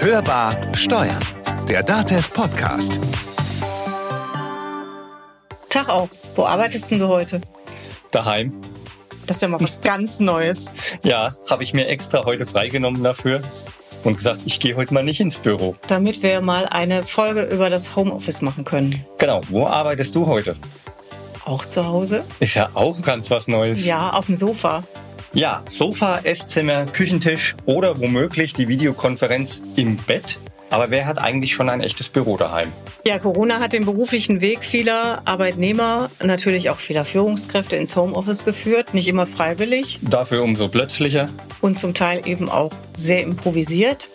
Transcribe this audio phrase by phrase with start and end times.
[0.00, 1.18] Hörbar Steuern,
[1.68, 2.98] der DATEV Podcast.
[5.68, 6.08] Tag auch.
[6.34, 7.40] Wo arbeitest denn du heute?
[8.10, 8.52] Daheim.
[9.26, 10.66] Das ist ja mal was ganz Neues.
[11.02, 13.42] Ja, habe ich mir extra heute freigenommen dafür
[14.04, 15.76] und gesagt, ich gehe heute mal nicht ins Büro.
[15.88, 19.04] Damit wir mal eine Folge über das Homeoffice machen können.
[19.18, 19.42] Genau.
[19.50, 20.56] Wo arbeitest du heute?
[21.44, 22.24] Auch zu Hause?
[22.40, 23.84] Ist ja auch ganz was Neues.
[23.84, 24.84] Ja, auf dem Sofa.
[25.34, 30.38] Ja, Sofa, Esszimmer, Küchentisch oder womöglich die Videokonferenz im Bett.
[30.70, 32.72] Aber wer hat eigentlich schon ein echtes Büro daheim?
[33.06, 38.92] Ja, Corona hat den beruflichen Weg vieler Arbeitnehmer, natürlich auch vieler Führungskräfte ins Homeoffice geführt.
[38.92, 39.98] Nicht immer freiwillig.
[40.02, 41.26] Dafür umso plötzlicher.
[41.60, 44.08] Und zum Teil eben auch sehr improvisiert.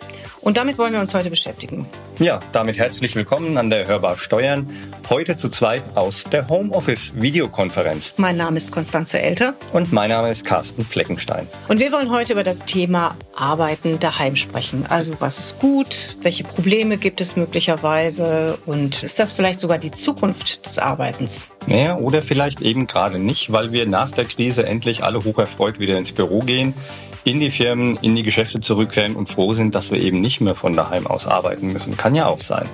[0.44, 1.86] Und damit wollen wir uns heute beschäftigen.
[2.18, 4.68] Ja, damit herzlich willkommen an der Hörbar Steuern.
[5.08, 8.12] Heute zu zweit aus der Homeoffice Videokonferenz.
[8.18, 9.54] Mein Name ist Konstanze Elter.
[9.72, 11.48] Und mein Name ist Carsten Fleckenstein.
[11.68, 14.84] Und wir wollen heute über das Thema Arbeiten daheim sprechen.
[14.86, 16.18] Also was ist gut?
[16.20, 18.58] Welche Probleme gibt es möglicherweise?
[18.66, 21.46] Und ist das vielleicht sogar die Zukunft des Arbeitens?
[21.68, 25.96] Ja, oder vielleicht eben gerade nicht, weil wir nach der Krise endlich alle hocherfreut wieder
[25.96, 26.74] ins Büro gehen
[27.24, 30.54] in die Firmen, in die Geschäfte zurückkehren und froh sind, dass wir eben nicht mehr
[30.54, 31.96] von daheim aus arbeiten müssen.
[31.96, 32.68] Kann ja auch sein.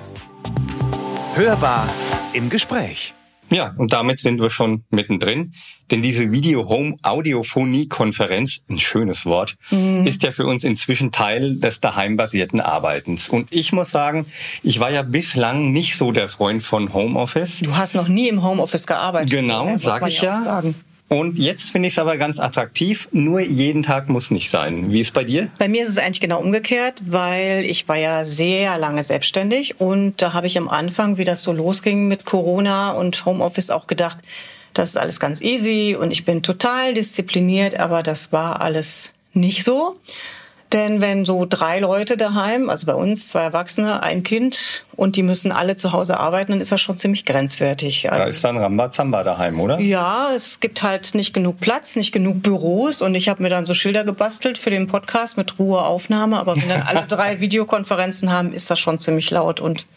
[1.35, 1.87] Hörbar
[2.33, 3.13] im Gespräch.
[3.49, 5.53] Ja, und damit sind wir schon mittendrin.
[5.91, 10.07] Denn diese Video-Home-Audiophonie-Konferenz, ein schönes Wort, mhm.
[10.07, 13.27] ist ja für uns inzwischen Teil des daheimbasierten Arbeitens.
[13.27, 14.27] Und ich muss sagen,
[14.63, 17.59] ich war ja bislang nicht so der Freund von Homeoffice.
[17.59, 19.31] Du hast noch nie im Homeoffice gearbeitet.
[19.31, 20.63] Genau, sage ich ja.
[21.11, 23.09] Und jetzt finde ich es aber ganz attraktiv.
[23.11, 24.93] Nur jeden Tag muss nicht sein.
[24.93, 25.49] Wie ist bei dir?
[25.57, 30.21] Bei mir ist es eigentlich genau umgekehrt, weil ich war ja sehr lange selbstständig und
[30.21, 34.19] da habe ich am Anfang, wie das so losging mit Corona und Homeoffice, auch gedacht,
[34.73, 39.65] das ist alles ganz easy und ich bin total diszipliniert, aber das war alles nicht
[39.65, 39.97] so.
[40.73, 45.23] Denn wenn so drei Leute daheim, also bei uns zwei Erwachsene, ein Kind und die
[45.23, 48.09] müssen alle zu Hause arbeiten, dann ist das schon ziemlich grenzwertig.
[48.09, 49.79] Also, da ist dann Rambazamba daheim, oder?
[49.79, 53.65] Ja, es gibt halt nicht genug Platz, nicht genug Büros und ich habe mir dann
[53.65, 56.39] so Schilder gebastelt für den Podcast mit Ruheaufnahme.
[56.39, 59.87] Aber wenn dann alle drei Videokonferenzen haben, ist das schon ziemlich laut und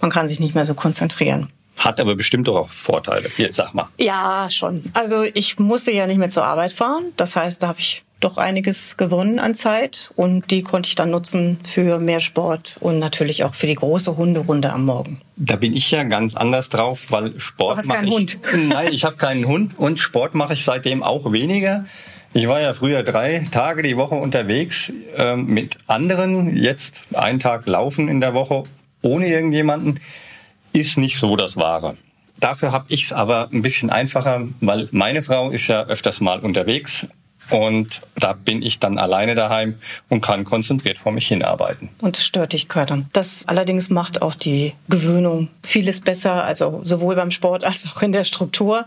[0.00, 1.50] man kann sich nicht mehr so konzentrieren.
[1.76, 3.30] Hat aber bestimmt doch auch Vorteile.
[3.36, 3.88] Jetzt sag mal.
[3.98, 4.84] Ja, schon.
[4.94, 7.06] Also ich musste ja nicht mehr zur Arbeit fahren.
[7.16, 11.10] Das heißt, da habe ich doch einiges gewonnen an Zeit und die konnte ich dann
[11.10, 15.20] nutzen für mehr Sport und natürlich auch für die große Hunderunde am Morgen.
[15.36, 18.38] Da bin ich ja ganz anders drauf, weil Sport du hast keinen ich, Hund.
[18.68, 21.84] Nein, ich habe keinen Hund und Sport mache ich seitdem auch weniger.
[22.32, 26.56] Ich war ja früher drei Tage die Woche unterwegs äh, mit anderen.
[26.56, 28.64] Jetzt einen Tag laufen in der Woche
[29.02, 30.00] ohne irgendjemanden
[30.72, 31.96] ist nicht so das Wahre.
[32.40, 36.40] Dafür habe ich es aber ein bisschen einfacher, weil meine Frau ist ja öfters mal
[36.40, 37.06] unterwegs
[37.54, 39.76] und da bin ich dann alleine daheim
[40.08, 41.88] und kann konzentriert vor mich hinarbeiten.
[42.00, 43.04] Und das stört dich keiner.
[43.12, 48.10] Das allerdings macht auch die Gewöhnung vieles besser, also sowohl beim Sport als auch in
[48.10, 48.86] der Struktur.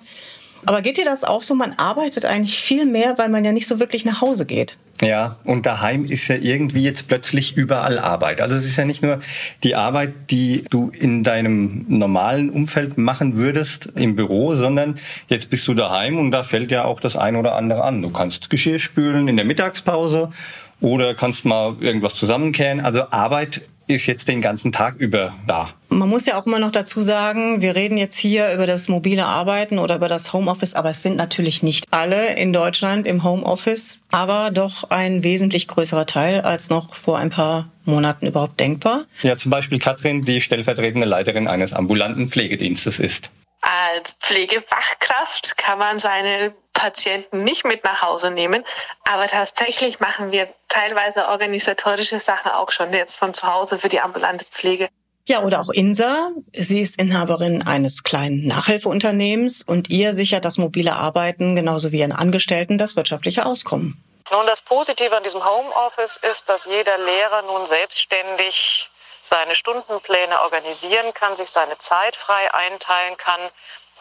[0.68, 1.56] Aber geht dir das auch so?
[1.56, 4.78] Man arbeitet eigentlich viel mehr, weil man ja nicht so wirklich nach Hause geht.
[5.02, 8.42] Ja, und daheim ist ja irgendwie jetzt plötzlich überall Arbeit.
[8.42, 9.22] Also es ist ja nicht nur
[9.64, 15.70] die Arbeit, die du in deinem normalen Umfeld machen würdest im Büro, sondern jetzt bist
[15.70, 18.02] du daheim und da fällt ja auch das ein oder andere an.
[18.02, 20.34] Du kannst Geschirr spülen in der Mittagspause
[20.82, 22.82] oder kannst mal irgendwas zusammenkehren.
[22.82, 25.74] Also Arbeit ist jetzt den ganzen Tag über da.
[25.90, 29.26] Man muss ja auch immer noch dazu sagen, wir reden jetzt hier über das mobile
[29.26, 34.02] Arbeiten oder über das Homeoffice, aber es sind natürlich nicht alle in Deutschland im Homeoffice,
[34.12, 39.06] aber doch ein wesentlich größerer Teil als noch vor ein paar Monaten überhaupt denkbar.
[39.24, 43.32] Ja, zum Beispiel Katrin, die stellvertretende Leiterin eines ambulanten Pflegedienstes ist.
[43.62, 48.64] Als Pflegefachkraft kann man seine Patienten nicht mit nach Hause nehmen,
[49.04, 54.00] aber tatsächlich machen wir teilweise organisatorische Sachen auch schon jetzt von zu Hause für die
[54.00, 54.88] ambulante Pflege.
[55.26, 56.30] Ja, oder auch Insa.
[56.54, 62.14] Sie ist Inhaberin eines kleinen Nachhilfeunternehmens und ihr sichert das mobile Arbeiten genauso wie ihren
[62.14, 64.02] Angestellten das wirtschaftliche Auskommen.
[64.32, 68.90] Nun, das Positive an diesem Homeoffice ist, dass jeder Lehrer nun selbstständig
[69.20, 73.42] seine Stundenpläne organisieren kann, sich seine Zeit frei einteilen kann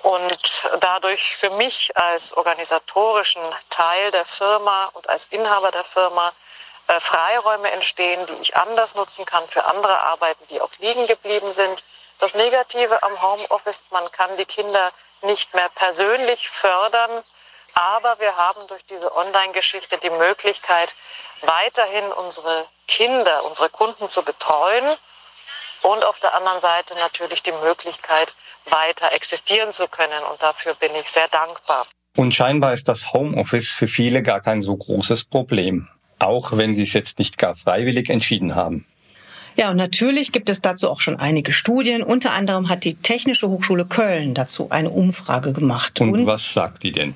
[0.07, 6.33] und dadurch für mich als organisatorischen Teil der Firma und als Inhaber der Firma
[6.87, 11.51] äh, Freiräume entstehen, die ich anders nutzen kann für andere Arbeiten, die auch liegen geblieben
[11.51, 11.83] sind.
[12.21, 14.93] Das Negative am Homeoffice, man kann die Kinder
[15.23, 17.25] nicht mehr persönlich fördern,
[17.75, 20.95] aber wir haben durch diese Online-Geschichte die Möglichkeit,
[21.41, 24.97] weiterhin unsere Kinder, unsere Kunden zu betreuen
[25.93, 28.35] und auf der anderen Seite natürlich die Möglichkeit,
[28.69, 30.23] weiter existieren zu können.
[30.31, 31.87] Und dafür bin ich sehr dankbar.
[32.17, 35.89] Und scheinbar ist das Homeoffice für viele gar kein so großes Problem.
[36.19, 38.87] auch wenn sie es jetzt nicht gar freiwillig entschieden haben.
[39.57, 42.03] Ja, und natürlich gibt es dazu auch schon einige Studien.
[42.03, 46.01] Unter anderem hat die Technische Hochschule Köln dazu eine Umfrage gemacht.
[46.01, 47.15] Und, und was sagt die denn?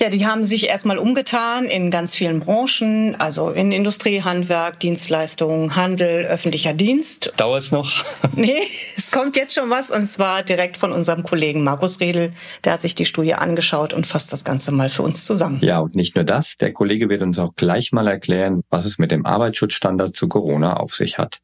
[0.00, 5.76] Ja, die haben sich erstmal umgetan in ganz vielen Branchen, also in Industrie, Handwerk, Dienstleistungen,
[5.76, 7.34] Handel, öffentlicher Dienst.
[7.36, 7.92] Dauert es noch?
[8.34, 8.62] nee,
[8.96, 12.32] es kommt jetzt schon was und zwar direkt von unserem Kollegen Markus Redl.
[12.64, 15.58] Der hat sich die Studie angeschaut und fasst das Ganze mal für uns zusammen.
[15.60, 18.98] Ja, und nicht nur das, der Kollege wird uns auch gleich mal erklären, was es
[18.98, 21.40] mit dem Arbeitsschutzstandard zu Corona auf sich hat.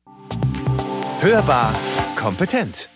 [1.21, 1.75] Hörbar
[2.19, 2.89] kompetent.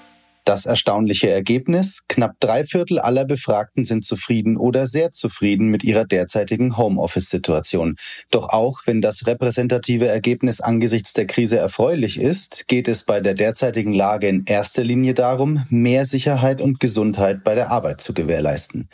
[0.45, 6.05] Das erstaunliche Ergebnis, knapp drei Viertel aller Befragten sind zufrieden oder sehr zufrieden mit ihrer
[6.05, 7.97] derzeitigen Homeoffice-Situation.
[8.31, 13.35] Doch auch wenn das repräsentative Ergebnis angesichts der Krise erfreulich ist, geht es bei der
[13.35, 18.89] derzeitigen Lage in erster Linie darum, mehr Sicherheit und Gesundheit bei der Arbeit zu gewährleisten.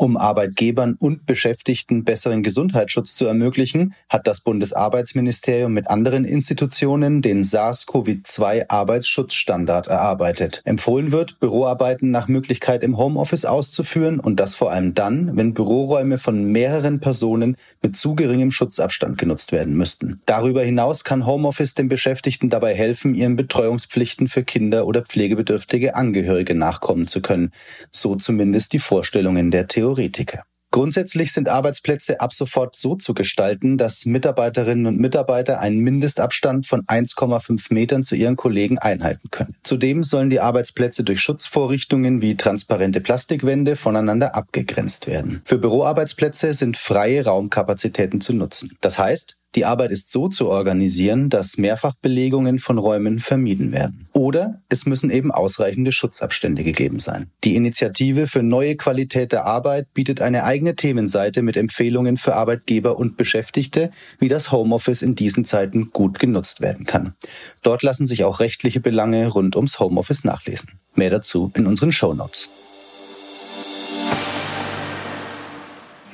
[0.00, 7.42] Um Arbeitgebern und Beschäftigten besseren Gesundheitsschutz zu ermöglichen, hat das Bundesarbeitsministerium mit anderen Institutionen den
[7.42, 10.62] SARS-CoV-2 Arbeitsschutzstandard erarbeitet.
[10.64, 16.18] Empfohlen wird, Büroarbeiten nach Möglichkeit im Homeoffice auszuführen und das vor allem dann, wenn Büroräume
[16.18, 20.20] von mehreren Personen mit zu geringem Schutzabstand genutzt werden müssten.
[20.26, 26.54] Darüber hinaus kann Homeoffice den Beschäftigten dabei helfen, ihren Betreuungspflichten für Kinder oder pflegebedürftige Angehörige
[26.54, 27.50] nachkommen zu können.
[27.90, 29.87] So zumindest die Vorstellungen der Theorie.
[29.88, 30.42] Theoretiker.
[30.70, 36.82] Grundsätzlich sind Arbeitsplätze ab sofort so zu gestalten, dass Mitarbeiterinnen und Mitarbeiter einen Mindestabstand von
[36.82, 39.56] 1,5 Metern zu ihren Kollegen einhalten können.
[39.62, 45.40] Zudem sollen die Arbeitsplätze durch Schutzvorrichtungen wie transparente Plastikwände voneinander abgegrenzt werden.
[45.46, 48.76] Für Büroarbeitsplätze sind freie Raumkapazitäten zu nutzen.
[48.82, 54.08] Das heißt, die Arbeit ist so zu organisieren, dass Mehrfachbelegungen von Räumen vermieden werden.
[54.12, 57.30] Oder es müssen eben ausreichende Schutzabstände gegeben sein.
[57.44, 62.98] Die Initiative für neue Qualität der Arbeit bietet eine eigene Themenseite mit Empfehlungen für Arbeitgeber
[62.98, 67.14] und Beschäftigte, wie das Homeoffice in diesen Zeiten gut genutzt werden kann.
[67.62, 70.72] Dort lassen sich auch rechtliche Belange rund ums Homeoffice nachlesen.
[70.94, 72.12] Mehr dazu in unseren Show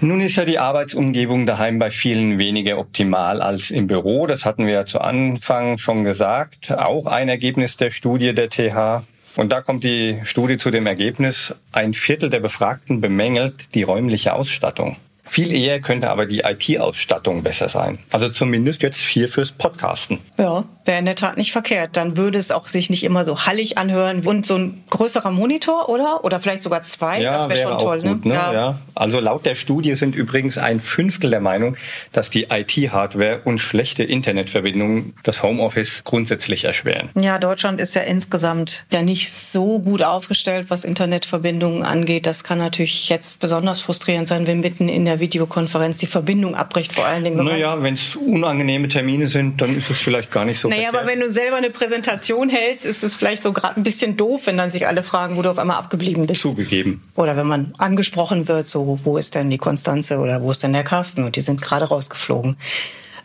[0.01, 4.27] Nun ist ja die Arbeitsumgebung daheim bei vielen weniger optimal als im Büro.
[4.27, 6.73] Das hatten wir ja zu Anfang schon gesagt.
[6.73, 9.05] Auch ein Ergebnis der Studie der TH.
[9.37, 14.33] Und da kommt die Studie zu dem Ergebnis, ein Viertel der Befragten bemängelt die räumliche
[14.33, 14.97] Ausstattung.
[15.25, 17.99] Viel eher könnte aber die IT-Ausstattung besser sein.
[18.13, 20.19] Also zumindest jetzt hier fürs Podcasten.
[20.39, 21.97] Ja, wäre in der Tat nicht verkehrt.
[21.97, 24.27] Dann würde es auch sich nicht immer so hallig anhören.
[24.27, 26.25] Und so ein größerer Monitor, oder?
[26.25, 27.21] Oder vielleicht sogar zwei.
[27.21, 28.03] Ja, das wäre wär schon toll.
[28.03, 28.33] Gut, ne?
[28.33, 28.35] Ne?
[28.35, 28.53] Ja.
[28.53, 28.79] ja.
[28.95, 31.77] Also laut der Studie sind übrigens ein Fünftel der Meinung,
[32.13, 37.09] dass die IT-Hardware und schlechte Internetverbindungen das Homeoffice grundsätzlich erschweren.
[37.15, 42.27] Ja, Deutschland ist ja insgesamt ja nicht so gut aufgestellt, was Internetverbindungen angeht.
[42.27, 46.55] Das kann natürlich jetzt besonders frustrierend sein, wenn mitten in der der Videokonferenz die Verbindung
[46.55, 47.45] abbricht, vor allen Dingen.
[47.45, 50.69] Naja, wenn es unangenehme Termine sind, dann ist es vielleicht gar nicht so.
[50.77, 51.03] Naja, verkehrt.
[51.03, 54.43] aber wenn du selber eine Präsentation hältst, ist es vielleicht so gerade ein bisschen doof,
[54.47, 56.43] wenn dann sich alle fragen, wo du auf einmal abgeblieben bist.
[56.43, 57.03] Zugegeben.
[57.15, 60.73] Oder wenn man angesprochen wird, so, wo ist denn die Konstanze oder wo ist denn
[60.73, 61.25] der Carsten?
[61.25, 62.57] Und die sind gerade rausgeflogen.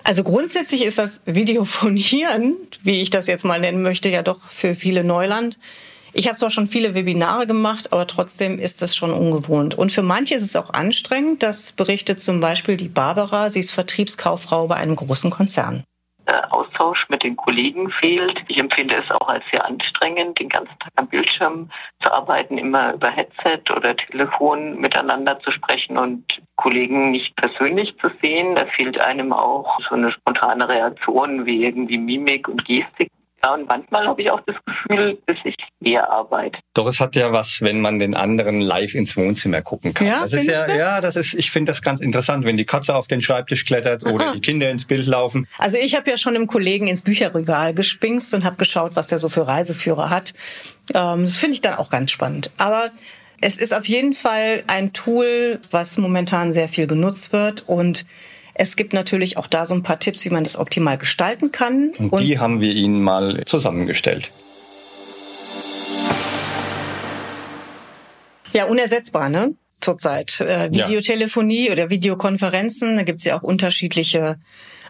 [0.04, 4.76] Also grundsätzlich ist das Videophonieren, wie ich das jetzt mal nennen möchte, ja doch für
[4.76, 5.60] viele Neuland.
[6.14, 9.76] Ich habe zwar schon viele Webinare gemacht, aber trotzdem ist das schon ungewohnt.
[9.76, 11.44] Und für manche ist es auch anstrengend.
[11.44, 13.50] Das berichtet zum Beispiel die Barbara.
[13.50, 15.84] Sie ist Vertriebskauffrau bei einem großen Konzern.
[16.30, 18.40] Der Austausch mit den Kollegen fehlt.
[18.48, 21.72] Ich empfinde es auch als sehr anstrengend, den ganzen Tag am Bildschirm
[22.04, 26.24] zu arbeiten, immer über Headset oder Telefon miteinander zu sprechen und
[26.56, 28.54] Kollegen nicht persönlich zu sehen.
[28.54, 33.10] Da fehlt einem auch so eine spontane Reaktion wie irgendwie Mimik und Gestik.
[33.44, 36.60] Ja, und manchmal habe ich auch das Gefühl, dass ich mehr arbeite.
[36.74, 40.08] Doch es hat ja was, wenn man den anderen live ins Wohnzimmer gucken kann.
[40.08, 40.78] Ja, das ist ja, du?
[40.78, 44.06] ja, das ist, ich finde das ganz interessant, wenn die Katze auf den Schreibtisch klettert
[44.06, 44.14] Aha.
[44.14, 45.48] oder die Kinder ins Bild laufen.
[45.58, 49.20] Also ich habe ja schon im Kollegen ins Bücherregal gespingst und habe geschaut, was der
[49.20, 50.34] so für Reiseführer hat.
[50.94, 52.52] Ähm, das finde ich dann auch ganz spannend.
[52.58, 52.92] Aber
[53.42, 58.06] es ist auf jeden Fall ein Tool, was momentan sehr viel genutzt wird und
[58.60, 61.94] es gibt natürlich auch da so ein paar Tipps, wie man das optimal gestalten kann.
[61.98, 64.32] Und, Und die haben wir Ihnen mal zusammengestellt.
[68.52, 69.56] Ja, unersetzbar, ne?
[69.80, 70.42] Zurzeit.
[70.42, 71.72] Äh, Videotelefonie ja.
[71.72, 74.38] oder Videokonferenzen, da gibt's ja auch unterschiedliche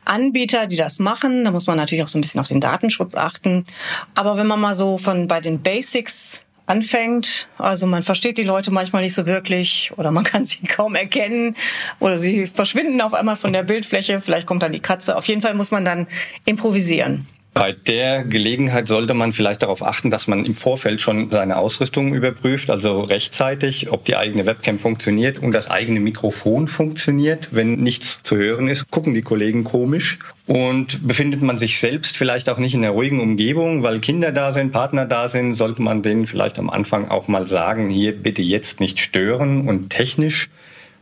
[0.03, 1.45] Anbieter, die das machen.
[1.45, 3.67] Da muss man natürlich auch so ein bisschen auf den Datenschutz achten.
[4.15, 7.47] Aber wenn man mal so von bei den Basics anfängt.
[7.57, 11.55] Also man versteht die Leute manchmal nicht so wirklich oder man kann sie kaum erkennen
[11.99, 14.21] oder sie verschwinden auf einmal von der Bildfläche.
[14.21, 15.17] Vielleicht kommt dann die Katze.
[15.17, 16.07] Auf jeden Fall muss man dann
[16.45, 17.27] improvisieren.
[17.59, 22.13] Bei der Gelegenheit sollte man vielleicht darauf achten, dass man im Vorfeld schon seine Ausrüstung
[22.13, 27.49] überprüft, also rechtzeitig, ob die eigene Webcam funktioniert und das eigene Mikrofon funktioniert.
[27.51, 30.19] Wenn nichts zu hören ist, gucken die Kollegen komisch.
[30.45, 34.53] Und befindet man sich selbst vielleicht auch nicht in einer ruhigen Umgebung, weil Kinder da
[34.53, 38.41] sind, Partner da sind, sollte man denen vielleicht am Anfang auch mal sagen, hier bitte
[38.41, 39.67] jetzt nicht stören.
[39.67, 40.49] Und technisch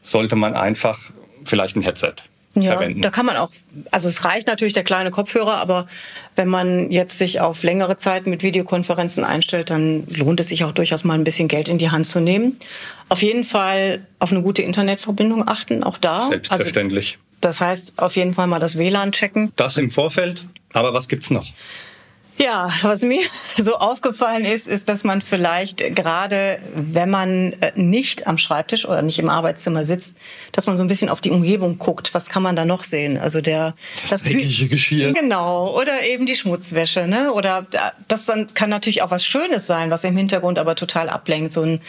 [0.02, 1.12] sollte man einfach
[1.44, 2.16] vielleicht ein Headset
[2.62, 3.02] ja, verwenden.
[3.02, 3.50] da kann man auch,
[3.92, 5.88] also es reicht natürlich der kleine Kopfhörer, aber
[6.36, 10.72] wenn man jetzt sich auf längere Zeit mit Videokonferenzen einstellt, dann lohnt es sich auch
[10.72, 12.60] durchaus mal ein bisschen Geld in die Hand zu nehmen.
[13.10, 16.28] Auf jeden Fall auf eine gute Internetverbindung achten, auch da.
[16.30, 17.14] Selbstverständlich.
[17.14, 19.52] Also, das heißt, auf jeden Fall mal das WLAN checken.
[19.56, 20.46] Das im Vorfeld.
[20.74, 21.46] Aber was gibt's noch?
[22.38, 23.24] Ja, was mir
[23.58, 29.02] so aufgefallen ist, ist, dass man vielleicht gerade, wenn man äh, nicht am Schreibtisch oder
[29.02, 30.18] nicht im Arbeitszimmer sitzt,
[30.52, 32.14] dass man so ein bisschen auf die Umgebung guckt.
[32.14, 33.18] Was kann man da noch sehen?
[33.18, 35.14] Also der das, das dreckige Geschirr.
[35.14, 37.34] Genau, oder eben die Schmutzwäsche, ne?
[37.34, 37.66] Oder
[38.08, 41.54] das dann kann natürlich auch was Schönes sein, was im Hintergrund aber total ablenkt.
[41.54, 41.82] So ein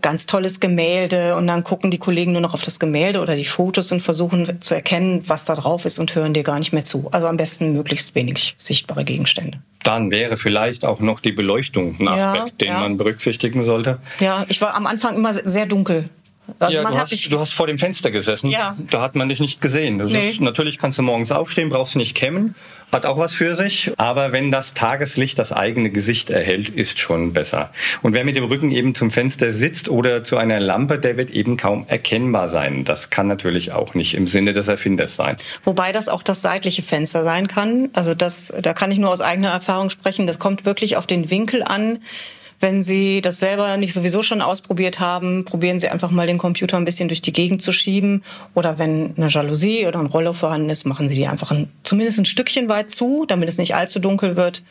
[0.00, 3.44] ganz tolles Gemälde und dann gucken die Kollegen nur noch auf das Gemälde oder die
[3.44, 6.84] Fotos und versuchen zu erkennen, was da drauf ist und hören dir gar nicht mehr
[6.84, 7.08] zu.
[7.12, 9.60] Also am besten möglichst wenig sichtbare Gegenstände.
[9.84, 12.80] Dann wäre vielleicht auch noch die Beleuchtung ein Aspekt, ja, den ja.
[12.80, 13.98] man berücksichtigen sollte.
[14.18, 16.08] Ja, ich war am Anfang immer sehr dunkel.
[16.58, 18.50] Also ja, du, hast, du hast vor dem Fenster gesessen.
[18.50, 18.76] Ja.
[18.90, 19.96] Da hat man dich nicht gesehen.
[19.96, 20.30] Nee.
[20.30, 22.54] Ist, natürlich kannst du morgens aufstehen, brauchst du nicht kämmen.
[22.92, 23.90] Hat auch was für sich.
[23.96, 27.70] Aber wenn das Tageslicht das eigene Gesicht erhält, ist schon besser.
[28.02, 31.30] Und wer mit dem Rücken eben zum Fenster sitzt oder zu einer Lampe, der wird
[31.30, 32.84] eben kaum erkennbar sein.
[32.84, 35.38] Das kann natürlich auch nicht im Sinne des Erfinders sein.
[35.64, 37.88] Wobei das auch das seitliche Fenster sein kann.
[37.94, 40.26] Also das, da kann ich nur aus eigener Erfahrung sprechen.
[40.26, 42.00] Das kommt wirklich auf den Winkel an
[42.64, 46.78] wenn Sie das selber nicht sowieso schon ausprobiert haben, probieren Sie einfach mal den Computer
[46.78, 48.24] ein bisschen durch die Gegend zu schieben.
[48.54, 52.20] Oder wenn eine Jalousie oder ein Rollo vorhanden ist, machen Sie die einfach ein, zumindest
[52.20, 54.62] ein Stückchen weit zu, damit es nicht allzu dunkel wird.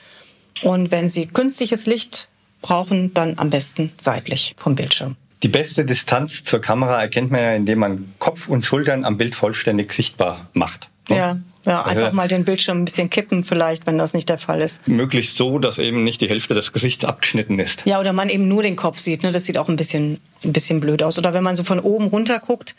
[0.63, 2.29] Und wenn Sie künstliches Licht
[2.63, 5.15] brauchen, dann am besten seitlich vom Bildschirm.
[5.43, 9.35] Die beste Distanz zur Kamera erkennt man ja, indem man Kopf und Schultern am Bild
[9.35, 10.89] vollständig sichtbar macht.
[11.09, 14.38] Ja, ja, einfach also, mal den Bildschirm ein bisschen kippen vielleicht, wenn das nicht der
[14.38, 14.86] Fall ist.
[14.88, 17.86] Möglichst so, dass eben nicht die Hälfte des Gesichts abgeschnitten ist.
[17.86, 19.24] Ja, oder man eben nur den Kopf sieht.
[19.24, 19.32] Ne?
[19.32, 21.17] Das sieht auch ein bisschen, ein bisschen blöd aus.
[21.17, 22.75] Oder wenn man so von oben runter guckt,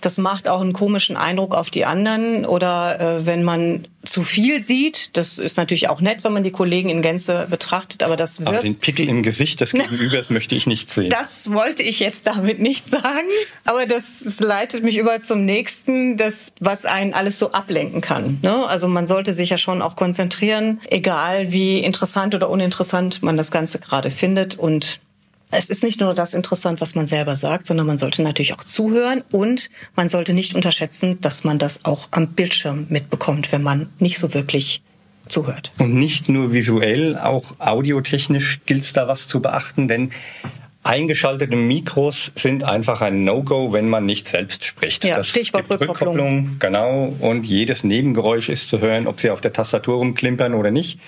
[0.00, 2.44] das macht auch einen komischen Eindruck auf die anderen.
[2.44, 6.50] Oder äh, wenn man zu viel sieht, das ist natürlich auch nett, wenn man die
[6.50, 8.48] Kollegen in Gänze betrachtet, aber das wird...
[8.48, 11.10] Aber den Pickel im Gesicht des Gegenübers möchte ich nicht sehen.
[11.10, 13.28] Das wollte ich jetzt damit nicht sagen,
[13.64, 18.38] aber das, das leitet mich über zum nächsten, das, was einen alles so ablenken kann.
[18.42, 18.66] Ne?
[18.66, 23.50] Also man sollte sich ja schon auch konzentrieren, egal wie interessant oder uninteressant man das
[23.50, 25.00] Ganze gerade findet und
[25.50, 28.64] es ist nicht nur das interessant, was man selber sagt, sondern man sollte natürlich auch
[28.64, 33.88] zuhören und man sollte nicht unterschätzen, dass man das auch am Bildschirm mitbekommt, wenn man
[33.98, 34.82] nicht so wirklich
[35.26, 35.72] zuhört.
[35.78, 40.10] Und nicht nur visuell, auch audiotechnisch gilt es da was zu beachten, denn
[40.82, 45.04] eingeschaltete Mikros sind einfach ein No-Go, wenn man nicht selbst spricht.
[45.04, 45.90] Ja, das Stichwort Rückkopplung.
[45.90, 46.56] Rückkopplung.
[46.58, 50.98] Genau, und jedes Nebengeräusch ist zu hören, ob sie auf der Tastatur rumklimpern oder nicht.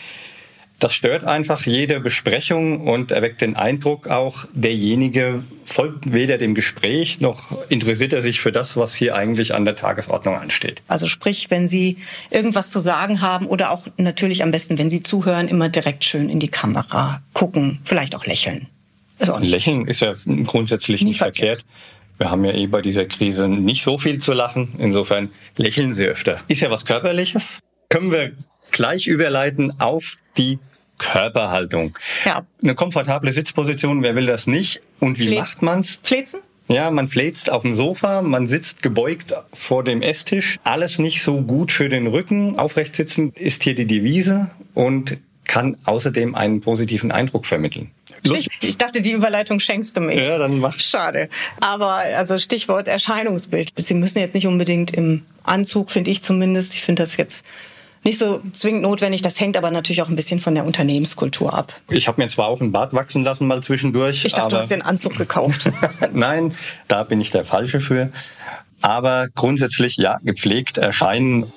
[0.80, 7.20] Das stört einfach jede Besprechung und erweckt den Eindruck auch, derjenige folgt weder dem Gespräch
[7.20, 10.80] noch interessiert er sich für das, was hier eigentlich an der Tagesordnung ansteht.
[10.88, 11.98] Also sprich, wenn Sie
[12.30, 16.30] irgendwas zu sagen haben oder auch natürlich am besten, wenn Sie zuhören, immer direkt schön
[16.30, 18.66] in die Kamera gucken, vielleicht auch lächeln.
[19.18, 20.14] Ist auch Lächeln ist ja
[20.46, 21.58] grundsätzlich nicht verkehrt.
[21.58, 22.16] verkehrt.
[22.16, 24.76] Wir haben ja eh bei dieser Krise nicht so viel zu lachen.
[24.78, 26.40] Insofern lächeln Sie öfter.
[26.48, 27.58] Ist ja was Körperliches.
[27.90, 28.32] Können wir
[28.72, 30.58] gleich überleiten auf die
[30.98, 31.96] Körperhaltung.
[32.24, 32.44] Ja.
[32.62, 34.82] Eine komfortable Sitzposition, wer will das nicht?
[35.00, 35.38] Und wie Fläz.
[35.38, 36.00] macht man's?
[36.02, 36.40] Fläzen?
[36.68, 40.60] Ja, man fläzt auf dem Sofa, man sitzt gebeugt vor dem Esstisch.
[40.62, 42.60] Alles nicht so gut für den Rücken.
[42.60, 47.90] Aufrecht sitzen ist hier die Devise und kann außerdem einen positiven Eindruck vermitteln.
[48.22, 50.22] Ich, ich, dachte, die Überleitung schenkst du mir.
[50.22, 50.78] Ja, dann mach.
[50.78, 51.28] Schade.
[51.60, 53.72] Aber also Stichwort Erscheinungsbild.
[53.76, 56.74] Sie müssen jetzt nicht unbedingt im Anzug, finde ich zumindest.
[56.74, 57.44] Ich finde das jetzt
[58.02, 59.22] nicht so zwingend notwendig.
[59.22, 61.74] Das hängt aber natürlich auch ein bisschen von der Unternehmenskultur ab.
[61.90, 64.24] Ich habe mir zwar auch einen Bart wachsen lassen mal zwischendurch.
[64.24, 65.70] Ich dachte, du hast den Anzug gekauft.
[66.12, 66.54] Nein,
[66.88, 68.10] da bin ich der Falsche für.
[68.80, 71.52] Aber grundsätzlich, ja, gepflegt erscheinen.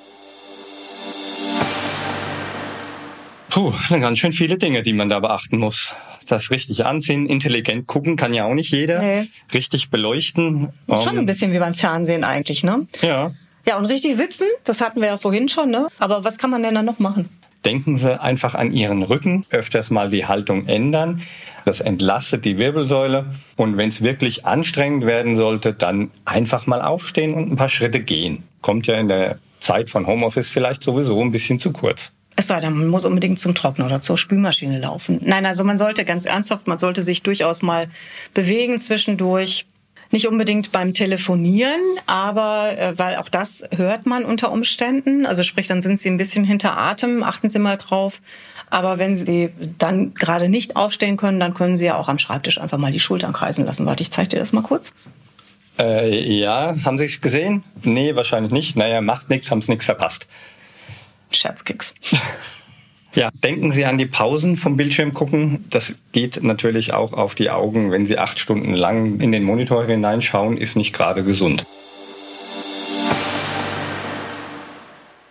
[3.49, 5.93] Puh, ganz schön viele Dinge, die man da beachten muss.
[6.27, 8.99] Das richtig anziehen, intelligent gucken kann ja auch nicht jeder.
[8.99, 9.27] Nee.
[9.53, 10.69] Richtig beleuchten.
[10.87, 12.87] Schon ein bisschen wie beim Fernsehen eigentlich, ne?
[13.01, 13.31] Ja.
[13.65, 15.87] Ja, und richtig sitzen, das hatten wir ja vorhin schon, ne?
[15.99, 17.29] Aber was kann man denn da noch machen?
[17.63, 21.21] Denken Sie einfach an Ihren Rücken, öfters mal die Haltung ändern.
[21.63, 23.25] Das entlastet die Wirbelsäule.
[23.55, 28.01] Und wenn es wirklich anstrengend werden sollte, dann einfach mal aufstehen und ein paar Schritte
[28.01, 28.43] gehen.
[28.61, 32.11] Kommt ja in der Zeit von Homeoffice vielleicht sowieso ein bisschen zu kurz.
[32.35, 35.19] Es sei denn, man muss unbedingt zum Trockner oder zur Spülmaschine laufen.
[35.23, 37.87] Nein, also man sollte ganz ernsthaft, man sollte sich durchaus mal
[38.33, 39.67] bewegen zwischendurch.
[40.13, 45.25] Nicht unbedingt beim Telefonieren, aber äh, weil auch das hört man unter Umständen.
[45.25, 48.21] Also sprich, dann sind Sie ein bisschen hinter Atem, achten Sie mal drauf.
[48.69, 52.59] Aber wenn Sie dann gerade nicht aufstehen können, dann können Sie ja auch am Schreibtisch
[52.59, 53.87] einfach mal die Schultern kreisen lassen.
[53.87, 54.93] Warte, ich zeige dir das mal kurz.
[55.79, 57.63] Äh, ja, haben Sie es gesehen?
[57.81, 58.75] Nee, wahrscheinlich nicht.
[58.75, 60.27] Naja, macht nichts, haben es nichts verpasst.
[61.31, 61.95] Scherzkicks.
[63.15, 65.65] Ja, denken Sie an die Pausen vom Bildschirm gucken.
[65.69, 67.91] Das geht natürlich auch auf die Augen.
[67.91, 71.63] Wenn Sie acht Stunden lang in den Monitor hineinschauen, ist nicht gerade gesund.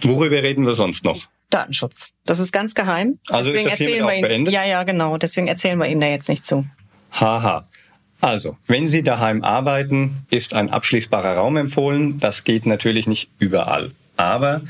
[0.03, 1.27] Worüber reden wir sonst noch?
[1.51, 2.11] Datenschutz.
[2.25, 3.19] Das ist ganz geheim.
[3.29, 4.29] Also ist Deswegen das hiermit erzählen auch wir Ihnen.
[4.29, 4.55] beendet?
[4.55, 5.17] Ja, ja, genau.
[5.17, 6.65] Deswegen erzählen wir Ihnen da jetzt nicht zu.
[7.13, 7.65] Haha.
[8.21, 12.21] Also, wenn Sie daheim arbeiten, ist ein abschließbarer Raum empfohlen.
[12.21, 13.91] Das geht natürlich nicht überall.
[14.17, 14.63] Aber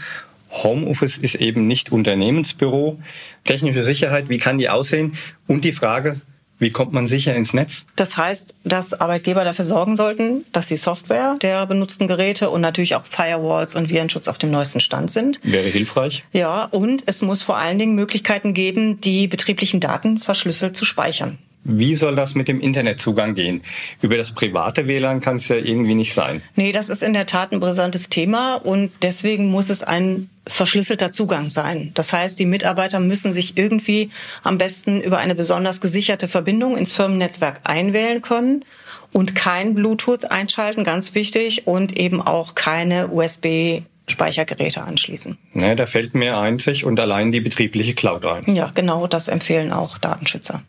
[0.52, 2.98] Homeoffice ist eben nicht Unternehmensbüro.
[3.44, 5.16] Technische Sicherheit, wie kann die aussehen?
[5.46, 6.20] Und die Frage,
[6.62, 7.84] wie kommt man sicher ins Netz?
[7.96, 12.94] Das heißt, dass Arbeitgeber dafür sorgen sollten, dass die Software der benutzten Geräte und natürlich
[12.94, 15.40] auch Firewalls und Virenschutz auf dem neuesten Stand sind.
[15.42, 16.22] Wäre hilfreich.
[16.32, 21.38] Ja, und es muss vor allen Dingen Möglichkeiten geben, die betrieblichen Daten verschlüsselt zu speichern.
[21.64, 23.62] Wie soll das mit dem Internetzugang gehen?
[24.00, 26.42] Über das private WLAN kann es ja irgendwie nicht sein.
[26.56, 31.12] Nee, das ist in der Tat ein brisantes Thema und deswegen muss es ein verschlüsselter
[31.12, 31.92] Zugang sein.
[31.94, 34.10] Das heißt, die Mitarbeiter müssen sich irgendwie
[34.42, 38.64] am besten über eine besonders gesicherte Verbindung ins Firmennetzwerk einwählen können
[39.12, 45.38] und kein Bluetooth einschalten, ganz wichtig, und eben auch keine USB Speichergeräte anschließen.
[45.52, 48.54] Ne, da fällt mir einzig und allein die betriebliche Cloud ein.
[48.54, 50.62] Ja, genau, das empfehlen auch Datenschützer.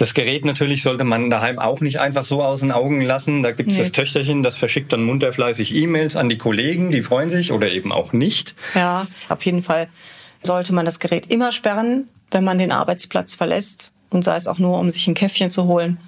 [0.00, 3.42] Das Gerät natürlich sollte man daheim auch nicht einfach so aus den Augen lassen.
[3.42, 3.82] Da gibt's Nee.
[3.82, 7.70] das Töchterchen, das verschickt dann munter fleißig E-Mails an die Kollegen, die freuen sich oder
[7.70, 8.54] eben auch nicht.
[8.74, 9.88] Ja, auf jeden Fall
[10.42, 14.58] sollte man das Gerät immer sperren, wenn man den Arbeitsplatz verlässt und sei es auch
[14.58, 15.98] nur, um sich ein Käffchen zu holen.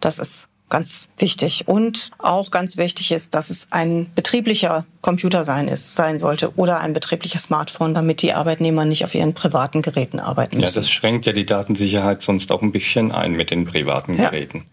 [0.00, 1.68] Das ist ganz wichtig.
[1.68, 6.80] Und auch ganz wichtig ist, dass es ein betrieblicher Computer sein ist, sein sollte oder
[6.80, 10.74] ein betriebliches Smartphone, damit die Arbeitnehmer nicht auf ihren privaten Geräten arbeiten Ja, müssen.
[10.76, 14.30] das schränkt ja die Datensicherheit sonst auch ein bisschen ein mit den privaten Ja.
[14.30, 14.64] Geräten.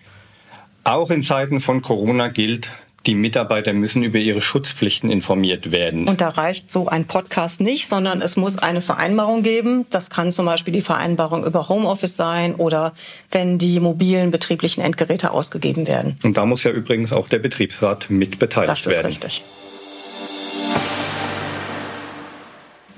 [0.84, 2.70] Auch in Zeiten von Corona gilt,
[3.06, 6.08] die Mitarbeiter müssen über ihre Schutzpflichten informiert werden.
[6.08, 9.86] Und da reicht so ein Podcast nicht, sondern es muss eine Vereinbarung geben.
[9.90, 12.94] Das kann zum Beispiel die Vereinbarung über Homeoffice sein oder
[13.32, 16.18] wenn die mobilen betrieblichen Endgeräte ausgegeben werden.
[16.24, 19.08] Und da muss ja übrigens auch der Betriebsrat mit beteiligt Das ist werden.
[19.08, 19.44] richtig.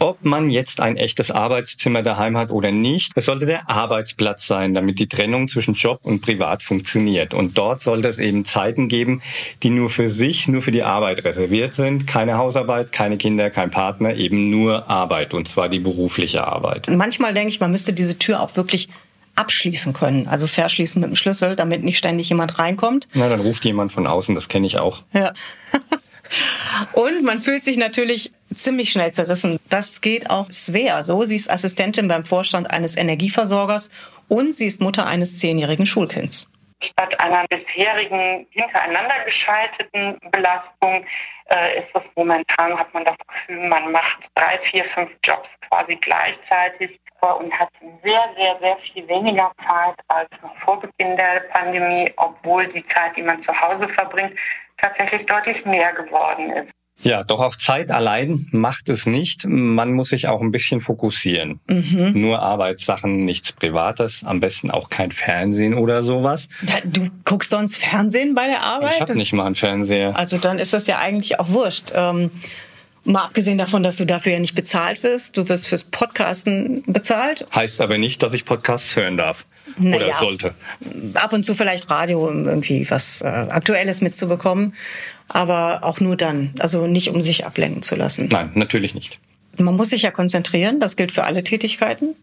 [0.05, 4.75] Ob man jetzt ein echtes Arbeitszimmer daheim hat oder nicht, es sollte der Arbeitsplatz sein,
[4.75, 7.33] damit die Trennung zwischen Job und Privat funktioniert.
[7.33, 9.23] Und dort sollte es eben Zeiten geben,
[9.63, 12.05] die nur für sich, nur für die Arbeit reserviert sind.
[12.05, 15.33] Keine Hausarbeit, keine Kinder, kein Partner, eben nur Arbeit.
[15.33, 16.87] Und zwar die berufliche Arbeit.
[16.87, 18.89] Und manchmal denke ich, man müsste diese Tür auch wirklich
[19.33, 23.07] abschließen können, also verschließen mit dem Schlüssel, damit nicht ständig jemand reinkommt.
[23.15, 25.01] Na, dann ruft jemand von außen, das kenne ich auch.
[25.13, 25.33] Ja.
[26.93, 29.59] Und man fühlt sich natürlich ziemlich schnell zerrissen.
[29.69, 31.23] Das geht auch Svea so.
[31.23, 33.91] Sie ist Assistentin beim Vorstand eines Energieversorgers
[34.27, 36.49] und sie ist Mutter eines zehnjährigen Schulkinds.
[36.81, 41.05] Statt einer bisherigen hintereinander geschalteten Belastung
[41.49, 45.95] äh, ist es momentan, hat man das Gefühl, man macht drei, vier, fünf Jobs quasi
[45.95, 47.69] gleichzeitig und hat
[48.03, 53.17] sehr, sehr, sehr viel weniger Zeit als noch vor Beginn der Pandemie, obwohl die Zeit,
[53.17, 54.37] die man zu Hause verbringt,
[54.77, 56.71] tatsächlich deutlich mehr geworden ist.
[57.01, 59.45] Ja, doch auch Zeit allein macht es nicht.
[59.47, 61.59] Man muss sich auch ein bisschen fokussieren.
[61.67, 66.47] Nur Arbeitssachen, nichts Privates, am besten auch kein Fernsehen oder sowas.
[66.85, 68.93] Du guckst sonst Fernsehen bei der Arbeit?
[68.95, 70.15] Ich habe nicht mal einen Fernseher.
[70.15, 71.91] Also dann ist das ja eigentlich auch wurscht.
[71.93, 72.31] Ähm,
[73.03, 75.37] mal abgesehen davon, dass du dafür ja nicht bezahlt wirst.
[75.37, 77.45] Du wirst fürs Podcasten bezahlt.
[77.53, 79.45] Heißt aber nicht, dass ich Podcasts hören darf.
[79.79, 80.15] Oder Naja.
[80.19, 80.53] sollte.
[81.15, 84.73] Ab und zu vielleicht Radio, um irgendwie was äh, Aktuelles mitzubekommen.
[85.27, 86.53] Aber auch nur dann.
[86.59, 88.29] Also nicht, um sich ablenken zu lassen.
[88.31, 89.19] Nein, natürlich nicht.
[89.57, 90.79] Man muss sich ja konzentrieren.
[90.79, 92.15] Das gilt für alle Tätigkeiten.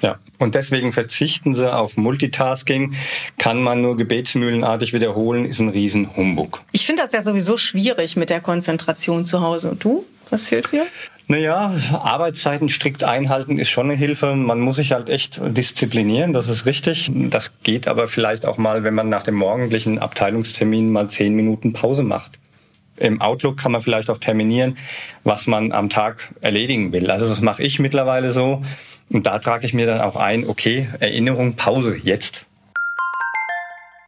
[0.00, 2.94] Ja, und deswegen verzichten sie auf Multitasking.
[3.38, 6.62] Kann man nur gebetsmühlenartig wiederholen, ist ein Riesenhumbug.
[6.72, 9.70] Ich finde das ja sowieso schwierig mit der Konzentration zu Hause.
[9.70, 10.04] Und du?
[10.30, 10.86] Was hilft dir?
[11.26, 14.34] Naja, Arbeitszeiten strikt einhalten ist schon eine Hilfe.
[14.34, 17.10] Man muss sich halt echt disziplinieren, das ist richtig.
[17.14, 21.72] Das geht aber vielleicht auch mal, wenn man nach dem morgendlichen Abteilungstermin mal zehn Minuten
[21.72, 22.38] Pause macht.
[22.96, 24.76] Im Outlook kann man vielleicht auch terminieren,
[25.24, 27.10] was man am Tag erledigen will.
[27.10, 28.62] Also das mache ich mittlerweile so.
[29.10, 32.46] Und da trage ich mir dann auch ein, okay, Erinnerung, Pause, jetzt.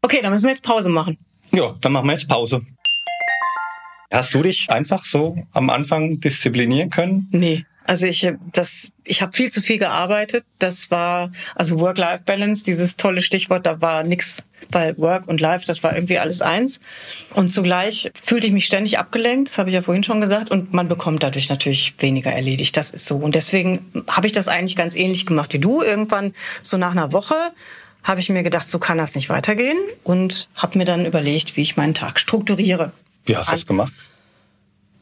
[0.03, 1.19] Okay, dann müssen wir jetzt Pause machen.
[1.53, 2.63] Ja, dann machen wir jetzt Pause.
[4.11, 7.29] Hast du dich einfach so am Anfang disziplinieren können?
[7.33, 7.65] Nee.
[7.85, 10.45] Also ich das ich habe viel zu viel gearbeitet.
[10.59, 15.83] Das war also Work-Life-Balance, dieses tolle Stichwort, da war nix, weil Work und Life, das
[15.85, 16.81] war irgendwie alles eins.
[17.35, 20.73] Und zugleich fühlte ich mich ständig abgelenkt, das habe ich ja vorhin schon gesagt, und
[20.73, 22.77] man bekommt dadurch natürlich weniger erledigt.
[22.77, 23.17] Das ist so.
[23.17, 25.83] Und deswegen habe ich das eigentlich ganz ähnlich gemacht wie du.
[25.83, 27.37] Irgendwann so nach einer Woche
[28.03, 31.63] habe ich mir gedacht, so kann das nicht weitergehen und habe mir dann überlegt, wie
[31.63, 32.93] ich meinen Tag strukturiere.
[33.27, 33.93] Wie hast du das gemacht?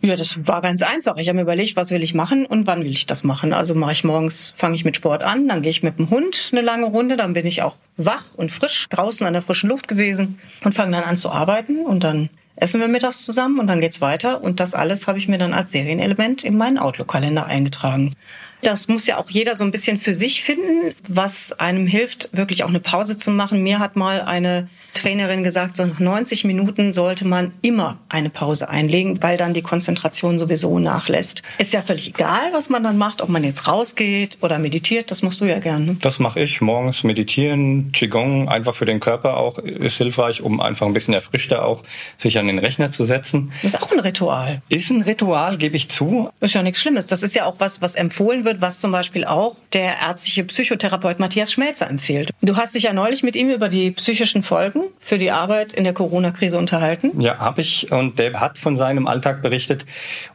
[0.05, 1.17] Ja, das war ganz einfach.
[1.17, 3.55] Ich habe mir überlegt, was will ich machen und wann will ich das machen.
[3.55, 6.51] Also mache ich morgens, fange ich mit Sport an, dann gehe ich mit dem Hund
[6.53, 9.89] eine lange Runde, dann bin ich auch wach und frisch draußen an der frischen Luft
[9.89, 13.81] gewesen und fange dann an zu arbeiten und dann essen wir mittags zusammen und dann
[13.81, 18.15] geht's weiter und das alles habe ich mir dann als Serienelement in meinen Outlook-Kalender eingetragen.
[18.61, 22.63] Das muss ja auch jeder so ein bisschen für sich finden, was einem hilft, wirklich
[22.63, 23.63] auch eine Pause zu machen.
[23.63, 28.69] Mir hat mal eine Trainerin gesagt, so nach 90 Minuten sollte man immer eine Pause
[28.69, 31.43] einlegen, weil dann die Konzentration sowieso nachlässt.
[31.59, 35.23] Ist ja völlig egal, was man dann macht, ob man jetzt rausgeht oder meditiert, das
[35.23, 35.85] machst du ja gerne.
[35.85, 35.97] Ne?
[36.01, 40.87] Das mache ich morgens meditieren, Qigong, einfach für den Körper auch ist hilfreich, um einfach
[40.87, 41.83] ein bisschen erfrischter auch
[42.19, 43.53] sich an den Rechner zu setzen.
[43.63, 44.63] Ist auch ein Ritual.
[44.69, 46.31] Ist ein Ritual, gebe ich zu.
[46.41, 47.07] Ist ja nichts Schlimmes.
[47.07, 51.19] Das ist ja auch was, was empfohlen wird, was zum Beispiel auch der ärztliche Psychotherapeut
[51.19, 52.31] Matthias Schmelzer empfiehlt.
[52.43, 55.85] Du hast dich ja neulich mit ihm über die psychischen Folgen für die Arbeit in
[55.85, 57.21] der Corona-Krise unterhalten?
[57.21, 57.91] Ja, habe ich.
[57.93, 59.87] Und der hat von seinem Alltag berichtet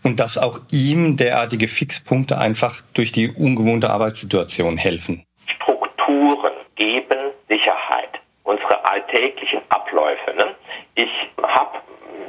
[0.04, 5.24] und dass auch ihm derartige Fixpunkte einfach durch die ungewohnte Arbeitssituation helfen.
[5.56, 8.10] Strukturen geben Sicherheit.
[8.44, 10.34] Unsere alltäglichen Abläufe.
[10.36, 10.56] Ne?
[10.96, 11.80] Ich habe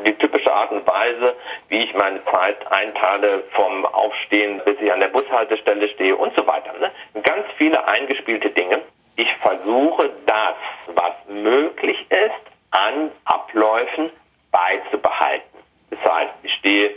[0.06, 1.34] die typische Art und Weise,
[1.68, 6.46] wie ich meine Zeit einteile, vom Aufstehen bis ich an der Bushaltestelle stehe und so
[6.46, 6.72] weiter.
[6.80, 6.90] Ne?
[7.22, 8.82] Ganz viele eingespielte Dinge.
[9.20, 10.54] Ich versuche das,
[10.94, 14.10] was möglich ist, an Abläufen
[14.50, 15.58] beizubehalten.
[15.90, 16.90] Das heißt, ich stehe,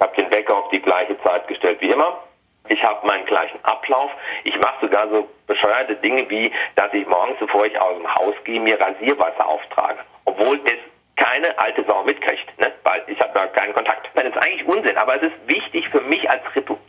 [0.00, 2.24] habe den Wecker auf die gleiche Zeit gestellt wie immer.
[2.68, 4.10] Ich habe meinen gleichen Ablauf.
[4.42, 8.34] Ich mache sogar so bescheuerte Dinge wie, dass ich morgens, bevor ich aus dem Haus
[8.42, 10.00] gehe, mir Rasierwasser auftrage.
[10.24, 10.74] Obwohl das
[11.14, 12.72] keine alte Sau mitkriegt, ne?
[12.82, 14.10] weil ich habe da keinen Kontakt.
[14.12, 16.79] Das ist eigentlich Unsinn, aber es ist wichtig für mich als Ritual.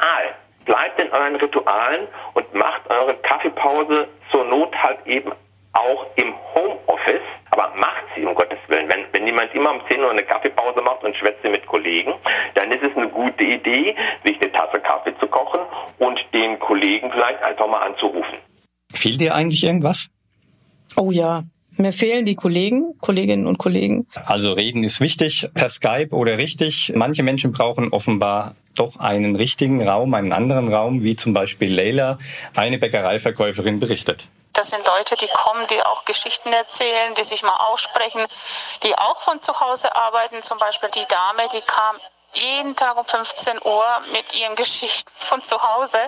[0.72, 5.30] Bleibt in euren Ritualen und macht eure Kaffeepause zur Not halt eben
[5.74, 8.88] auch im Homeoffice, aber macht sie um Gottes Willen.
[8.88, 12.14] Wenn, wenn jemand immer um 10 Uhr eine Kaffeepause macht und schwätzt mit Kollegen,
[12.56, 15.60] dann ist es eine gute Idee, sich eine Tasse Kaffee zu kochen
[16.00, 18.38] und den Kollegen vielleicht einfach mal anzurufen.
[18.94, 20.08] Fehlt dir eigentlich irgendwas?
[20.96, 21.44] Oh ja,
[21.76, 24.08] mir fehlen die Kollegen, Kolleginnen und Kollegen.
[24.26, 26.94] Also reden ist wichtig, per Skype oder richtig.
[26.96, 32.20] Manche Menschen brauchen offenbar doch einen richtigen Raum, einen anderen Raum, wie zum Beispiel Leila,
[32.56, 34.28] eine Bäckereiverkäuferin, berichtet.
[34.54, 38.22] Das sind Leute, die kommen, die auch Geschichten erzählen, die sich mal aussprechen,
[38.84, 40.44] die auch von zu Hause arbeiten.
[40.44, 41.96] Zum Beispiel die Dame, die kam
[42.34, 46.00] jeden Tag um 15 Uhr mit ihren Geschichten von zu Hause.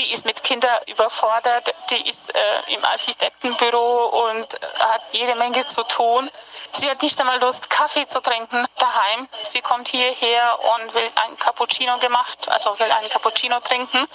[0.00, 4.46] Die ist mit Kindern überfordert, die ist äh, im Architektenbüro und
[4.78, 6.30] hat jede Menge zu tun.
[6.72, 9.28] Sie hat nicht einmal Lust, Kaffee zu trinken daheim.
[9.42, 14.06] Sie kommt hierher und will ein Cappuccino gemacht, also will einen Cappuccino trinken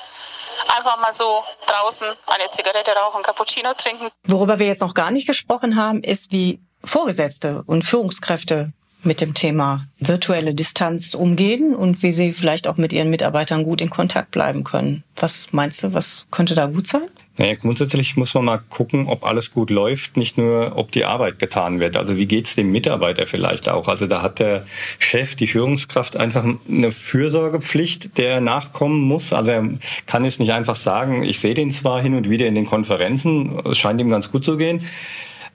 [0.75, 4.07] einfach mal so draußen eine Zigarette rauchen, Cappuccino trinken.
[4.23, 8.73] Worüber wir jetzt noch gar nicht gesprochen haben, ist, wie Vorgesetzte und Führungskräfte
[9.05, 13.81] mit dem Thema virtuelle Distanz umgehen und wie sie vielleicht auch mit ihren Mitarbeitern gut
[13.81, 15.03] in Kontakt bleiben können.
[15.15, 17.07] Was meinst du, was könnte da gut sein?
[17.37, 21.37] Naja, grundsätzlich muss man mal gucken, ob alles gut läuft, nicht nur, ob die Arbeit
[21.37, 21.97] getan wird.
[21.97, 23.89] Also wie geht's dem Mitarbeiter vielleicht auch?
[23.89, 24.65] Also da hat der
[24.99, 29.33] Chef, die Führungskraft einfach eine Fürsorgepflicht, der nachkommen muss.
[29.33, 29.69] Also er
[30.05, 33.59] kann jetzt nicht einfach sagen, ich sehe den zwar hin und wieder in den Konferenzen,
[33.65, 34.85] es scheint ihm ganz gut zu gehen.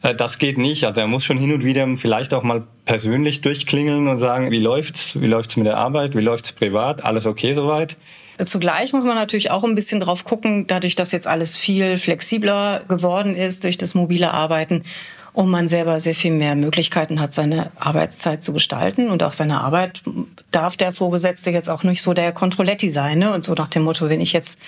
[0.02, 0.84] Äh, das geht nicht.
[0.84, 4.60] Also er muss schon hin und wieder vielleicht auch mal persönlich durchklingeln und sagen, wie
[4.60, 5.20] läuft's?
[5.20, 6.14] Wie läuft's mit der Arbeit?
[6.16, 7.04] Wie läuft's privat?
[7.04, 7.96] Alles okay soweit?
[8.44, 12.80] Zugleich muss man natürlich auch ein bisschen drauf gucken, dadurch, dass jetzt alles viel flexibler
[12.88, 14.84] geworden ist durch das mobile Arbeiten
[15.32, 19.60] und man selber sehr viel mehr Möglichkeiten hat, seine Arbeitszeit zu gestalten und auch seine
[19.60, 20.02] Arbeit
[20.50, 23.34] darf der Vorgesetzte jetzt auch nicht so der Controletti sein ne?
[23.34, 24.58] und so nach dem Motto, wenn ich jetzt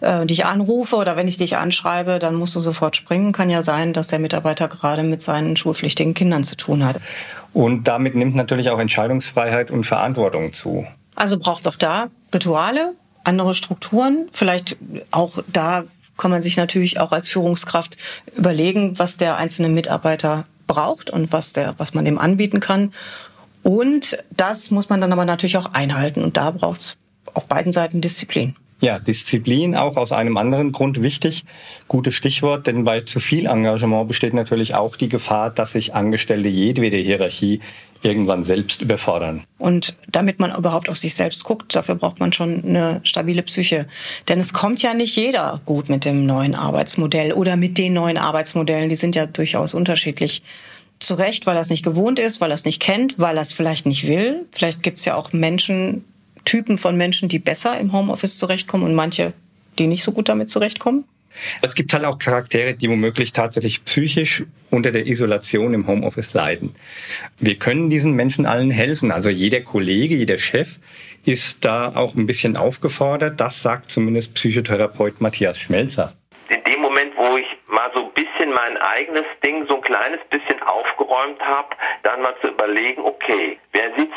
[0.00, 3.32] äh, dich anrufe oder wenn ich dich anschreibe, dann musst du sofort springen.
[3.32, 7.00] Kann ja sein, dass der Mitarbeiter gerade mit seinen schulpflichtigen Kindern zu tun hat.
[7.52, 10.86] Und damit nimmt natürlich auch Entscheidungsfreiheit und Verantwortung zu.
[11.14, 14.28] Also braucht es auch da Rituale, andere Strukturen.
[14.32, 14.76] Vielleicht
[15.10, 15.84] auch da
[16.16, 17.96] kann man sich natürlich auch als Führungskraft
[18.36, 22.92] überlegen, was der einzelne Mitarbeiter braucht und was der, was man dem anbieten kann.
[23.62, 26.22] Und das muss man dann aber natürlich auch einhalten.
[26.22, 26.96] Und da braucht es
[27.34, 28.56] auf beiden Seiten Disziplin.
[28.80, 31.44] Ja, Disziplin auch aus einem anderen Grund wichtig.
[31.86, 36.48] Gutes Stichwort, denn bei zu viel Engagement besteht natürlich auch die Gefahr, dass sich Angestellte
[36.48, 37.60] jedwede Hierarchie
[38.02, 39.44] irgendwann selbst überfordern.
[39.58, 43.86] Und damit man überhaupt auf sich selbst guckt, dafür braucht man schon eine stabile Psyche.
[44.28, 48.16] Denn es kommt ja nicht jeder gut mit dem neuen Arbeitsmodell oder mit den neuen
[48.16, 48.88] Arbeitsmodellen.
[48.88, 50.42] Die sind ja durchaus unterschiedlich.
[50.98, 53.54] Zurecht, weil er es nicht gewohnt ist, weil er es nicht kennt, weil er es
[53.54, 54.46] vielleicht nicht will.
[54.52, 56.04] Vielleicht gibt es ja auch Menschen,
[56.44, 59.32] Typen von Menschen, die besser im Homeoffice zurechtkommen und manche,
[59.78, 61.04] die nicht so gut damit zurechtkommen.
[61.62, 66.74] Es gibt halt auch Charaktere, die womöglich tatsächlich psychisch unter der Isolation im Homeoffice leiden.
[67.38, 69.10] Wir können diesen Menschen allen helfen.
[69.10, 70.78] Also jeder Kollege, jeder Chef
[71.24, 73.40] ist da auch ein bisschen aufgefordert.
[73.40, 76.14] Das sagt zumindest Psychotherapeut Matthias Schmelzer.
[76.48, 80.20] In dem Moment, wo ich mal so ein bisschen mein eigenes Ding so ein kleines
[80.30, 81.68] bisschen aufgeräumt habe,
[82.02, 84.09] dann mal zu überlegen, okay, wer sitzt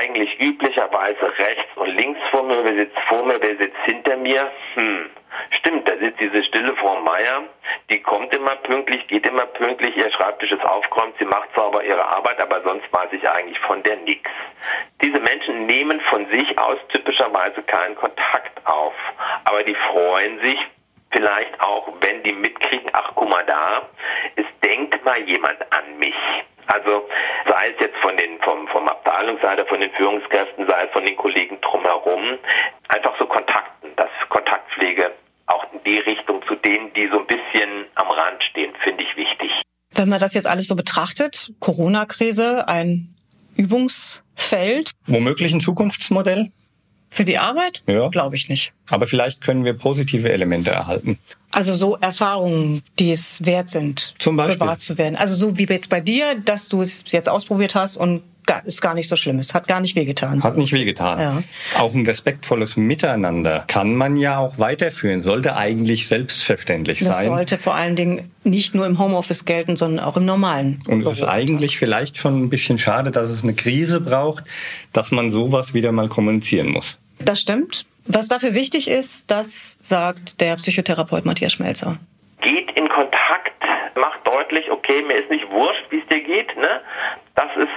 [0.00, 4.50] eigentlich üblicherweise rechts und links vor mir, wer sitzt vor mir, wer sitzt hinter mir?
[4.74, 5.10] Hm,
[5.58, 7.42] Stimmt, da sitzt diese stille Frau Meier,
[7.90, 12.04] die kommt immer pünktlich, geht immer pünktlich, ihr Schreibtisch ist aufgeräumt, sie macht sauber ihre
[12.04, 14.28] Arbeit, aber sonst weiß ich eigentlich von der nix.
[15.02, 18.94] Diese Menschen nehmen von sich aus typischerweise keinen Kontakt auf,
[19.44, 20.58] aber die freuen sich
[21.12, 23.88] vielleicht auch, wenn die mitkriegen, ach guck mal da,
[24.36, 26.14] es denkt mal jemand an mich.
[26.72, 27.08] Also
[27.48, 31.16] sei es jetzt von den vom, vom Abteilungsseite, von den Führungskräften, sei es von den
[31.16, 32.38] Kollegen drumherum,
[32.88, 35.10] einfach so Kontakten, dass Kontaktpflege
[35.46, 39.16] auch in die Richtung zu denen, die so ein bisschen am Rand stehen, finde ich
[39.16, 39.50] wichtig.
[39.92, 43.16] Wenn man das jetzt alles so betrachtet, Corona-Krise, ein
[43.56, 44.92] Übungsfeld.
[45.06, 46.52] Womöglich ein Zukunftsmodell?
[47.10, 47.82] Für die Arbeit?
[47.86, 48.08] Ja.
[48.08, 48.72] Glaube ich nicht.
[48.88, 51.18] Aber vielleicht können wir positive Elemente erhalten.
[51.50, 54.58] Also so Erfahrungen, die es wert sind, Zum Beispiel.
[54.58, 55.16] bewahrt zu werden.
[55.16, 58.80] Also so wie jetzt bei dir, dass du es jetzt ausprobiert hast und gar, ist
[58.80, 59.38] gar nicht so schlimm.
[59.38, 60.42] Es hat gar nicht wehgetan.
[60.42, 61.20] Hat nicht wehgetan.
[61.20, 61.42] Ja.
[61.80, 67.26] Auch ein respektvolles Miteinander kann man ja auch weiterführen, sollte eigentlich selbstverständlich Das sein.
[67.26, 70.82] sollte vor allen Dingen nicht nur im Homeoffice gelten, sondern auch im normalen.
[70.88, 74.44] Und es ist eigentlich vielleicht schon ein bisschen schade, dass es eine Krise braucht,
[74.92, 76.98] dass man sowas wieder mal kommunizieren muss.
[77.20, 77.86] Das stimmt.
[78.06, 81.98] Was dafür wichtig ist, das sagt der Psychotherapeut Matthias Schmelzer.
[82.40, 83.62] Geht in Kontakt,
[83.94, 86.80] macht deutlich, okay, mir ist nicht wurscht, wie es dir geht, ne?
[87.36, 87.68] Das ist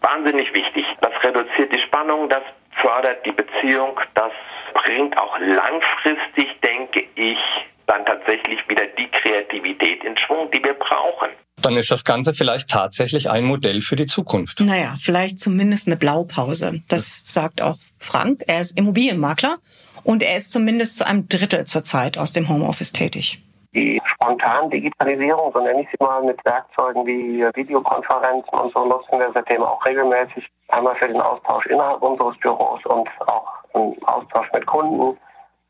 [0.00, 0.84] wahnsinnig wichtig.
[1.00, 2.42] Das reduziert die Spannung, das
[2.80, 4.32] fördert die Beziehung, das
[4.74, 7.38] bringt auch langfristig, denke ich,
[7.86, 11.30] dann tatsächlich wieder die Kreativität in Schwung, die wir brauchen.
[11.60, 14.60] Dann ist das Ganze vielleicht tatsächlich ein Modell für die Zukunft.
[14.60, 16.82] Naja, vielleicht zumindest eine Blaupause.
[16.88, 18.42] Das sagt auch Frank.
[18.46, 19.58] Er ist Immobilienmakler
[20.02, 23.42] und er ist zumindest zu einem Drittel zurzeit aus dem Homeoffice tätig.
[23.72, 29.18] Die spontan Digitalisierung, so nenne ich sie mal, mit Werkzeugen wie Videokonferenzen und so nutzen
[29.18, 30.50] wir seitdem auch regelmäßig.
[30.68, 35.16] Einmal für den Austausch innerhalb unseres Büros und auch im Austausch mit Kunden,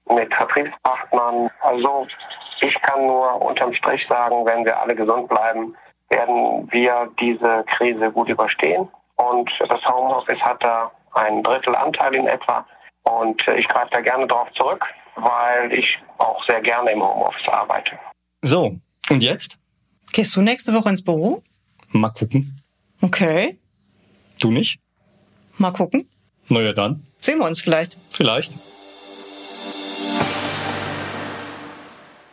[0.09, 1.51] mit Vertriebspartnern.
[1.61, 2.07] Also
[2.63, 5.77] ich kann nur unterm Strich sagen, wenn wir alle gesund bleiben,
[6.09, 8.89] werden wir diese Krise gut überstehen.
[9.17, 12.65] Und das Homeoffice hat da einen Drittel Anteil in etwa.
[13.03, 14.85] Und ich greife da gerne darauf zurück,
[15.17, 17.99] weil ich auch sehr gerne im Homeoffice arbeite.
[18.43, 19.59] So, und jetzt?
[20.13, 21.43] Gehst du nächste Woche ins Büro?
[21.91, 22.63] Mal gucken.
[23.01, 23.59] Okay.
[24.39, 24.81] Du nicht?
[25.59, 26.09] Mal gucken.
[26.49, 27.07] Na ja, dann.
[27.21, 27.97] Sehen wir uns vielleicht.
[28.09, 28.53] Vielleicht.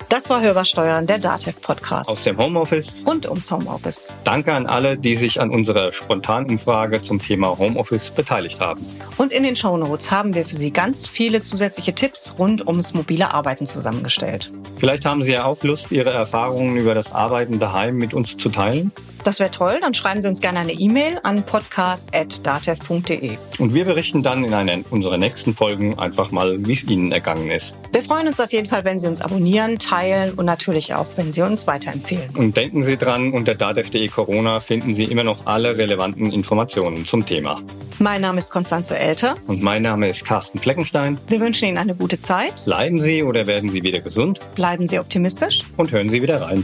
[0.09, 2.09] Das war Hörbar Steuern, der DATEV Podcast.
[2.09, 3.03] Aus dem Homeoffice.
[3.05, 4.07] Rund ums Homeoffice.
[4.23, 8.85] Danke an alle, die sich an unserer Spontanumfrage zum Thema Homeoffice beteiligt haben.
[9.17, 13.33] Und in den Shownotes haben wir für Sie ganz viele zusätzliche Tipps rund ums mobile
[13.33, 14.49] Arbeiten zusammengestellt.
[14.77, 18.47] Vielleicht haben Sie ja auch Lust, Ihre Erfahrungen über das Arbeiten daheim mit uns zu
[18.47, 18.93] teilen.
[19.27, 23.31] Das wäre toll, dann schreiben Sie uns gerne eine E-Mail an podcast.datev.de.
[23.59, 27.51] Und wir berichten dann in einer unserer nächsten Folgen einfach mal, wie es Ihnen ergangen
[27.51, 27.75] ist.
[27.91, 31.33] Wir freuen uns auf jeden Fall, wenn Sie uns abonnieren, teilen und natürlich auch, wenn
[31.33, 32.37] Sie uns weiterempfehlen.
[32.37, 37.25] Und denken Sie dran, unter datev.de Corona finden Sie immer noch alle relevanten Informationen zum
[37.25, 37.61] Thema.
[37.99, 39.35] Mein Name ist Konstanze Elter.
[39.47, 41.17] Und mein Name ist Carsten Fleckenstein.
[41.27, 42.63] Wir wünschen Ihnen eine gute Zeit.
[42.63, 44.39] Bleiben Sie oder werden Sie wieder gesund.
[44.55, 45.65] Bleiben Sie optimistisch.
[45.75, 46.63] Und hören Sie wieder rein.